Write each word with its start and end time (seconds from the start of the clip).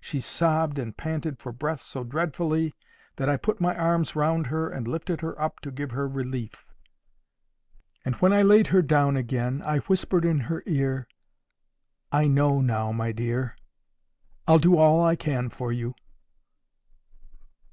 She 0.00 0.20
sobbed 0.20 0.78
and 0.78 0.96
panted 0.96 1.40
for 1.40 1.50
breath 1.50 1.80
so 1.80 2.04
dreadfully, 2.04 2.76
that 3.16 3.28
I 3.28 3.36
put 3.36 3.60
my 3.60 3.74
arms 3.76 4.14
round 4.14 4.46
her 4.46 4.68
and 4.70 4.86
lifted 4.86 5.20
her 5.20 5.36
up 5.42 5.58
to 5.62 5.72
give 5.72 5.90
her 5.90 6.06
relief; 6.06 6.72
and 8.04 8.14
when 8.20 8.32
I 8.32 8.42
laid 8.42 8.68
her 8.68 8.82
down 8.82 9.16
again, 9.16 9.64
I 9.66 9.78
whispered 9.78 10.24
in 10.24 10.42
her 10.46 10.62
ear, 10.64 11.08
"I 12.12 12.28
know 12.28 12.60
now, 12.60 12.92
my 12.92 13.10
dear. 13.10 13.56
I'll 14.46 14.60
do 14.60 14.78
all 14.78 15.04
I 15.04 15.16
can 15.16 15.48
for 15.50 15.72
you." 15.72 15.96